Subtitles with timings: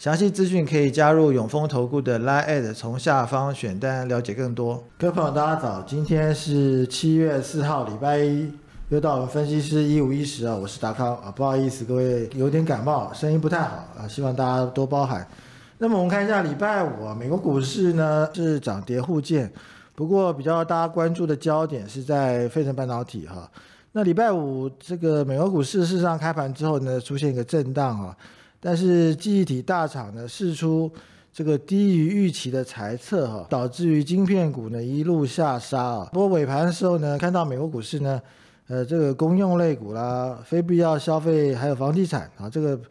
[0.00, 4.82] 详细资讯可以加入永丰投顾的 Line，从下方选单了解更多。
[4.96, 8.50] 各位朋友，大家早，今天是七月四号，礼拜一，
[8.88, 15.28] 又到我们分析师一五一十啊，我是达康啊，不好意思，各位有点感冒，声音不太好啊，希望大家多包涵。
[15.76, 19.52] 那么我们看一下礼拜五啊，美国股市呢是涨跌互见，
[19.94, 23.46] 不过比较大家关注的焦点是在费城半导体哈。
[23.92, 28.16] 那礼拜五这个美国股市事实上开盘之后呢，出现一个震荡啊。
[28.60, 30.92] 但是记忆体大厂呢试出
[31.32, 36.08] 这个低于预期的财测哈，导致于晶片股呢一路下杀啊。
[36.12, 38.20] 不过尾盘的时候呢，看到美国股市呢，
[38.68, 42.84] 呃，这个公用类股啦、非必要消费还有房地产啊，这个比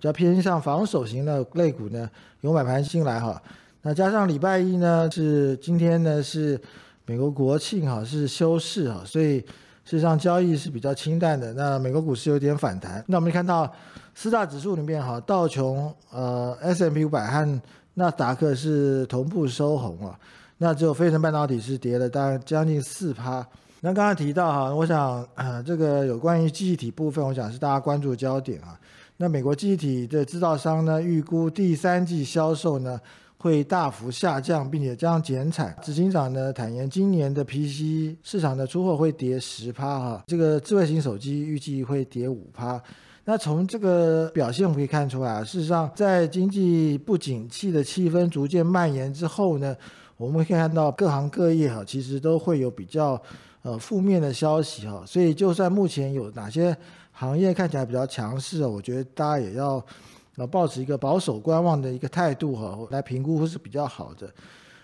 [0.00, 2.10] 较偏向防守型的类股呢，
[2.42, 3.40] 有买盘进来哈。
[3.80, 6.60] 那加上礼拜一呢是今天呢是
[7.06, 9.46] 美国国庆哈，是休市哈，所以事
[9.96, 11.54] 实上交易是比较清淡的。
[11.54, 13.72] 那美国股市有点反弹，那我们看到。
[14.14, 17.60] 四大指数里面，哈，道琼、呃，S M P 五百和
[17.94, 20.18] 纳斯达克是同步收红啊，
[20.58, 23.46] 那只有飞腾半导体是跌了大概将近四趴。
[23.80, 28.78] 那刚刚提到哈，我想呃，这个有关于记忆体部分，我想是大家关注的焦点啊。
[29.16, 33.00] 那美国记忆体的制造商呢，预估第三季销售呢
[33.44, 35.76] 会大幅下降，并且将减产。
[35.82, 42.82] 执行长呢坦言，今年的 P C 市场的出货会跌十趴哈，这个智慧型手机预计会跌五趴。
[43.26, 49.76] 那从这个表现我们可以看出来啊，事实上，在经济不景气的气氛逐渐蔓延之后呢，
[50.16, 53.20] 我们可以看到各行各业哈，其实都会有比较
[53.60, 55.04] 呃负面的消息哈。
[55.06, 56.74] 所以，就算目前有哪些
[57.12, 59.84] 行业看起来比较强势，我觉得大家也要
[60.36, 64.28] 那保持一个保守观望的一个态度哈，来评估会是比较好的。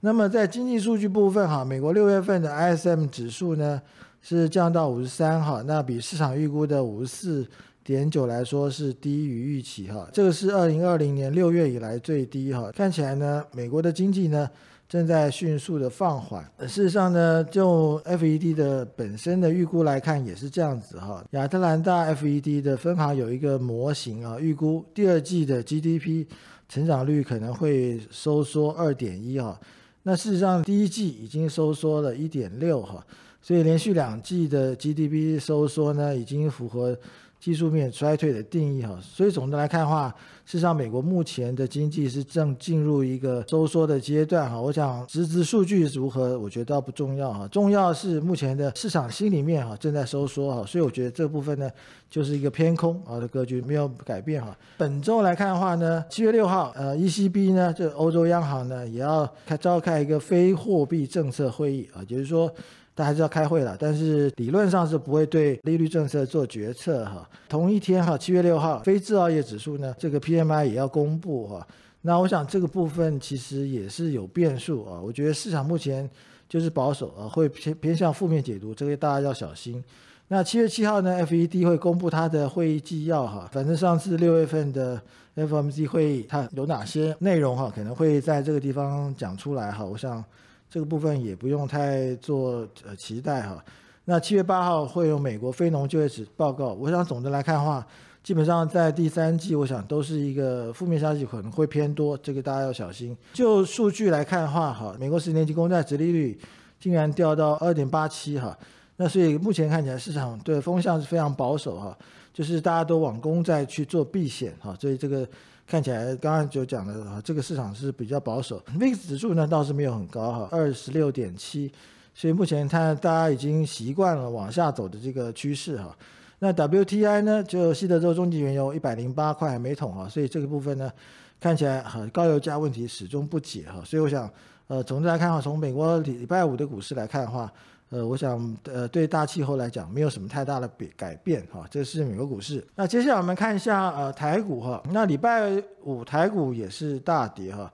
[0.00, 3.80] 那么在经济数据部分哈，美国六月份的 ISM 指数呢
[4.22, 7.46] 是降到五十三哈，那比市场预估的五十四。
[7.84, 12.70] 点九来说是低于预期哈，这个是二零二零年六月以来最低哈。
[12.72, 14.48] 看起来呢，美国的经济呢
[14.88, 16.44] 正在迅速的放缓。
[16.60, 21.24] 事实上呢，就 FED 的本身的预估来看也是这样子哈。
[21.30, 26.26] 亚特兰大 FED 的分行有一个模型啊，预估第二季的 GDP
[26.68, 29.58] 成长率可能会收缩二点一哈。
[30.02, 33.04] 那事实上第一季已经收缩了一点六哈，
[33.40, 36.96] 所以连续两季的 GDP 收缩呢已经符合。
[37.44, 40.08] 技术面衰退的定义哈，所以总的来看的话，
[40.46, 44.58] 事实上美国目前的经济是正进入一个收缩的阶段哈。
[44.58, 51.68] 我想实质数据如何，我觉得倒不重要哈，重要是目前的市场心里面哈正在收缩哈，所以我觉得这部分呢
[52.08, 54.56] 就是一个偏空啊的格局没有改变哈。
[54.78, 62.50] 本周来看的话呢，七月六号呃 ECB 呢就欧洲央行呢也要开召开一个非货币政策会议啊，就是说。
[62.96, 67.28] 但还是要开会了，但是理论上是不会对利率政策做决策哈。
[67.48, 71.66] 同一天哈，七月六号，非制造业指数呢，这个 PMI 也要公布哈。
[72.02, 75.00] 那我想这个部分其实也是有变数啊。
[75.02, 76.08] 我觉得市场目前
[76.48, 79.82] 就是保守啊，会偏偏向负面解读，这个大家要小心。
[80.28, 83.48] 那七月七号呢，FED 会公布它的会议纪要哈。
[83.50, 85.02] 反正上次六月份的
[85.34, 89.84] FOMC 会议，它有哪些内容哈，可能会在这个地方讲出来哈。
[89.84, 90.24] 我想。
[90.68, 93.64] 这个部分也不用太做呃期待哈。
[94.06, 97.86] 那七月八号会有美国非农就业指报告，我想总的来看的话，
[98.22, 103.16] 基本上在第三季，我想都是一个负面消息可能会偏多，这个大家要小心。
[103.32, 106.38] 就数据来看的话，哈，美国十年期公债殖利率
[106.78, 108.54] 竟然掉到二点八七哈，
[108.96, 111.96] 那所以目前看起来市场对风向是非常保守哈，
[112.32, 115.26] 就是大家都往公债去做避险哈，所以这个
[115.66, 118.62] 看起来刚刚就讲了啊，这个市场是比较保守。
[118.78, 121.72] VIX 指数呢倒是没有很高哈，二十六点七，
[122.14, 125.96] 所以目前看大家已经习惯了往下走的这个趋势哈。
[126.40, 130.92] 那 WTI 呢，就西德州中级原油一百零八块每桶啊，所以这个部分呢，
[131.40, 134.30] 看起来哈高油价问题始终不解哈，所以我想，
[134.66, 137.50] 呃，总的来看哈，从美国礼拜五的股市来看的话，
[137.90, 142.64] 呃，我想呃对大气候来讲没有什么太大的变改变哈，这是美国股市。
[142.74, 147.72] 那接下来我们看一下呃台股哈，那礼拜五台股也是大跌哈，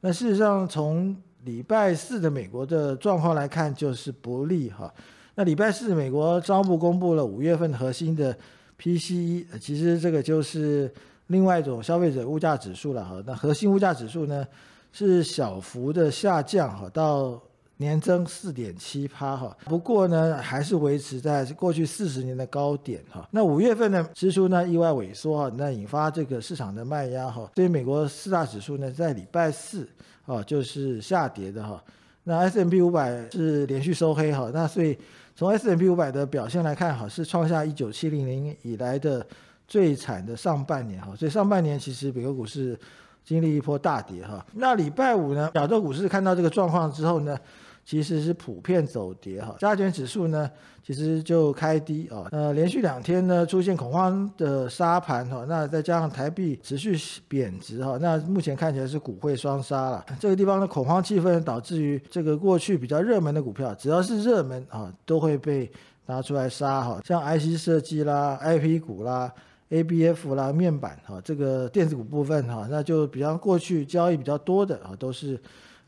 [0.00, 4.92] 那事实上从礼拜四的美国的状况来看就是不利哈。
[5.36, 8.36] 那礼拜四，美国商务部公布了五月份核心的
[8.78, 10.92] PCE，其实这个就是
[11.28, 13.22] 另外一种消费者物价指数了哈。
[13.24, 14.46] 那核心物价指数呢
[14.92, 17.40] 是小幅的下降哈，到
[17.80, 19.56] 年增四点七趴哈。
[19.64, 23.26] 不过呢，还是维持在过去四十年的高点哈。
[23.30, 27.50] 那五月份呢支出呢意外萎缩哈，那引发这个市场的卖压哈。
[27.54, 29.88] 所以美国四大指数呢在礼拜四
[30.26, 31.82] 啊就是下跌的哈。
[32.24, 34.96] 那 S M P 五百是连续收黑哈，那所以
[35.34, 39.26] 从 S M P 五百的表现来看哈，是创下一九七零年以来的
[39.66, 42.78] 最惨的上半年哈，所以上半年其实美国股市
[43.24, 44.44] 经历一波大跌哈。
[44.52, 47.38] 那礼拜五呢，亚洲股市看到这个状况之后呢？
[47.90, 50.48] 其实是普遍走跌哈，加权指数呢，
[50.80, 56.96] 其实就开低啊，呃，连续两天呢出现恐慌的杀盘哈，那再加上台币持续
[57.26, 60.06] 贬值哈，那目前看起来是股汇双杀了。
[60.20, 65.68] 这个地方的恐慌气氛导致于这个过去比较热门的股票，只要是热门啊，都会被
[66.06, 69.34] 拿出来杀哈，像 IC 设计啦、IP 股啦、
[69.70, 75.36] ABF 啦、面板哈，这个电子股部分哈，那就比方过去交易比较多的啊，都是。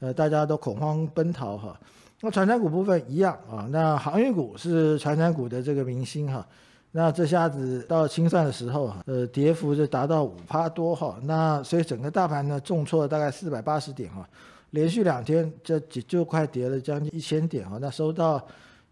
[0.02, 1.78] 呃，大家都恐慌奔逃哈，
[2.20, 6.44] 那传产股部分一样啊，那航运股是传产股的这个明星哈，
[6.90, 14.28] 那这下子到清算的时候哈，呃，跌幅就达到五趴多哈，那所以整个大盘呢重挫了大概四百八十点哈，
[14.70, 18.44] 连续两天这就就快跌了将近一千点哈，那收到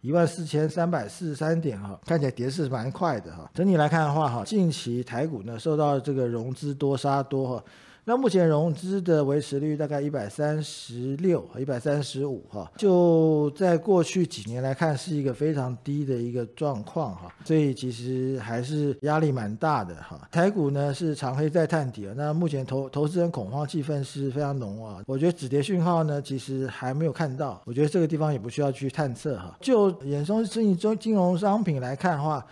[0.02, 7.64] 一万四千三百四十三点哈，看起来跌势蛮快的哈，整体来看的话哈，近期台股呢受到这个融资多杀多哈。
[8.10, 20.28] 那目前融资的维持率大概一百三十六一百三十五哈，就在过去几年来看是一个非常低的一个状况哈，所以其实还是压力蛮大的哈。
[20.28, 25.00] 台股呢是长黑在探底啊，那目前投投资人恐慌气氛是非常浓啊。
[25.06, 29.56] 我觉得止跌讯号呢其实还没有看到，我觉得这个地方也不需要去探测哈。
[29.60, 32.44] 就衍生性中金融商品来看的话，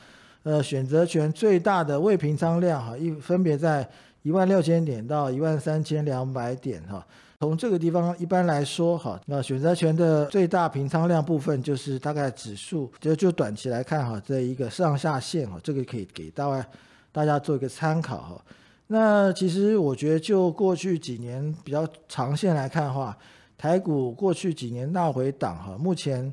[0.44, 3.90] 呃，选择权最大的未平仓量哈，一分别在。
[4.23, 7.06] 一万六千点到一万三千两百点哈，
[7.41, 16.67] 从这个地方一般来说哈，那选择权的最大平仓量部分就是大概指数，就就短期来看哈，这一个上下限哈，这个可以给大概
[17.12, 18.44] 大家做一个参考哈。
[18.88, 23.17] 那其实我觉得就过去几年比较长线来看的话，
[23.56, 26.31] 台股过去几年大回档哈，目前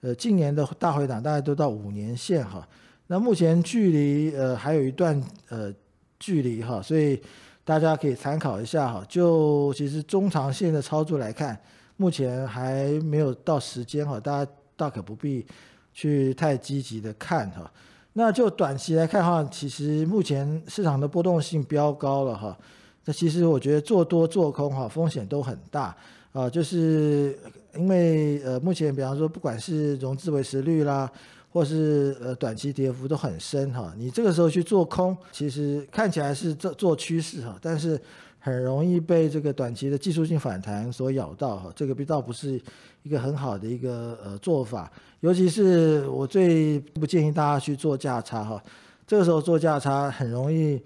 [0.00, 2.66] 呃近年的大回档大概都到五年线哈，
[3.06, 5.72] 那目前距离呃还有一段呃。
[6.18, 7.20] 距离哈，所以
[7.64, 9.04] 大家可以参考一下哈。
[9.08, 11.58] 就其实中长线的操作来看，
[11.96, 15.46] 目前还没有到时间哈，大家大可不必
[15.92, 17.70] 去太积极的看哈。
[18.12, 22.56] 那就短期来看哈，其实目前市场的波动性飙高了哈。
[23.04, 25.96] 那其实我觉得做多做空哈，风险都很大
[26.32, 27.38] 啊，就是
[27.74, 31.10] 因为呃，目前比方说不管是融资维持率啦。
[31.50, 38.00] 或是呃短期跌幅都很深哈，你这个时候去做空，其实看起来是做做趋势哈，但是
[38.38, 42.60] 很容易被这个短期的技术性反弹所咬到哈，这个倒不是
[43.02, 48.62] 一个很好的一个呃做法，尤其是我最不建议大家去做价差哈，
[49.06, 50.80] 这个时候做价差很容易。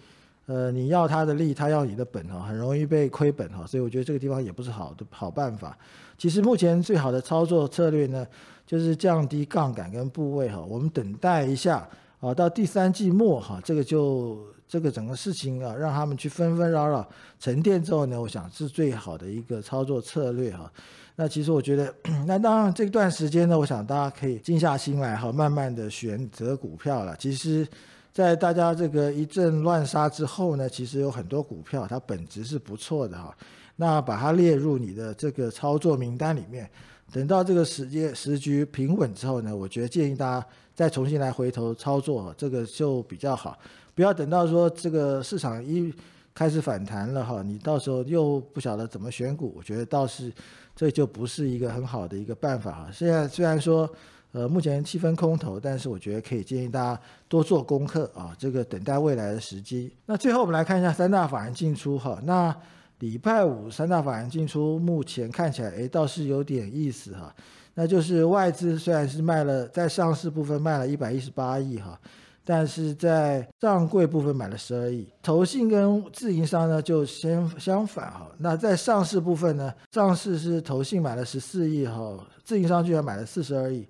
[0.53, 5.75] 呃，你要他的利，他要你的本哈，很容易被亏本哈，所以我觉得这个地方也不是好的好办法。
[6.19, 8.27] 其实目前最好的操作策略呢，
[8.67, 11.89] 就是降低杠杆跟部位哈，我们等待一下
[12.21, 17.09] 啊，到第三季末哈，这个就这个整个事情啊，让他们去纷纷扰扰
[17.41, 20.71] 沉淀之后呢，我想是最好的一个操作策略哈。
[21.17, 21.91] 那其实我觉得，
[22.29, 27.17] 那当然这段时间呢，我想大家可以静下心来哈，慢慢的选择股票了。
[27.17, 27.67] 其实。
[28.13, 33.35] 在大家这个一阵乱杀之后呢，其实有很多股票它本质是不错的哈，
[33.77, 36.69] 那把它列入你的这个操作名单里面，
[37.11, 43.59] 等到这个时间时局平稳之后呢，我觉得建议大家再重新来回头操作，这个就比较好，
[43.95, 45.91] 不要等到说这个市场一
[46.35, 50.31] 开始反弹了哈，你到时候又不晓得怎么选股，我觉得倒是
[50.77, 52.91] 这就不是一个很好的一个办法哈。
[52.93, 53.91] 现在虽然说。
[54.33, 59.93] 呃，目前七分空头，但是我觉得可以建议大家多做功课啊，这个等待未来的时机。
[60.07, 62.55] 那最后我们来看一下三大法人进出哈，那
[62.99, 67.35] 礼拜五三大法人进出，目前看起来诶倒是有点意思哈，
[67.75, 72.01] 那就是外资虽然是卖了在上市部分卖了一百一十八亿哈。
[72.45, 78.29] 但是在上柜部分买了十二亿，投信跟自营商呢就先相反哈。
[78.39, 83.87] 那在上市部分呢，上市是投信买了十四亿哈，自营商居然买了四十二亿。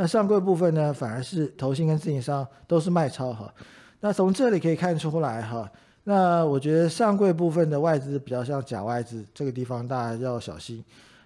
[0.00, 3.52] 那上柜部分呢，反而是投信跟自营商都是卖超哈。
[3.98, 5.68] 那从这里可以看出来哈，
[6.04, 10.84] 那我觉得上柜部分的外资比较像假外资，这个地方大家要小心。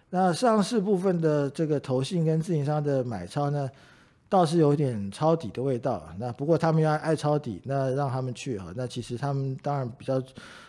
[0.08, 3.70] 那上市部分的这个投信跟自营商的买超呢？
[4.30, 8.72] 倒是有点抄底的味道，那不过他们要爱抄底，那让他们去哈。
[8.74, 10.18] 那其实他们当然比较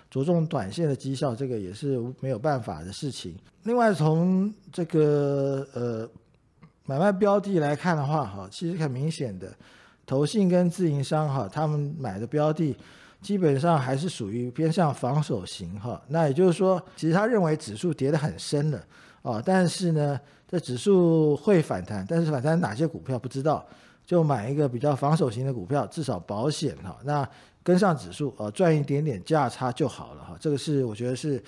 [0.10, 3.34] 着重短线的绩效，这个也是没有办法的事情。
[3.64, 6.10] 另外从这个呃
[6.86, 9.54] 买卖标的来看的话，哈，其实很明显的，
[10.06, 12.76] 投信跟自营商哈，他们买的标的
[13.22, 16.02] 基本上还是属于偏向防守型哈。
[16.08, 18.84] 那也就是说，其实他认为指数跌得很深了
[19.22, 20.20] 啊，但是呢。
[20.46, 23.66] 这指数会反弹，但是反弹哪些股票不知道，
[24.06, 26.96] 就买一个比较防守型的股票，至少保险哈。
[27.04, 27.28] 那
[27.64, 30.38] 跟上指数呃赚一点点价差就好了哈。
[30.40, 31.42] 这个是我觉得是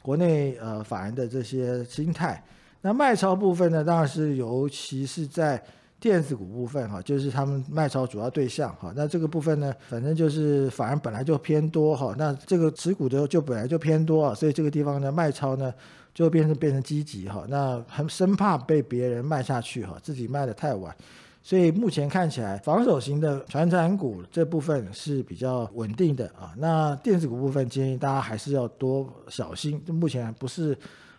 [0.00, 2.40] 国内呃法人的这些心态。
[2.82, 5.62] 那卖超部分呢，当然是尤其是在
[5.98, 8.92] 电子股部分哈，就是他们卖超主要对象哈。
[8.94, 15.72] 那这个部分呢，反正就是反而本来就偏多哈，那这个持股的就本来就偏多啊，所以这个地方呢卖超呢。
[16.14, 20.94] 就变成变成积极哈，那很生怕被别人卖下去哈，自己卖的太晚，
[21.42, 26.52] 所以目前看起来防守型的传产股这部分是比较稳定的啊。
[26.58, 30.76] 那电子股部分建议大家还是要多小心，目前不是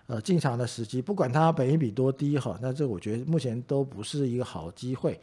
[0.08, 5.20] 呃进场的时机，不管它本一比多低哈，那这我觉得目前都不是一个好机会。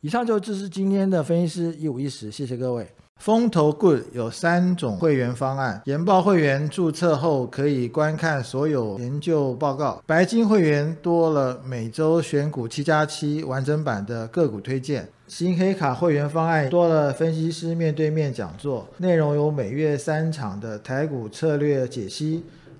[0.00, 2.86] 以上就这是今天的分析师一五一十，谢谢各位。
[3.18, 22.42] 风投 Good 有三种会员方案，研报会员注册后可以观看所有研究报告，白金会员多了每周选股七加七完整版的个股推荐，新黑卡会员方案多了分析师面对面讲座，内容有每月三场的台股策略解析。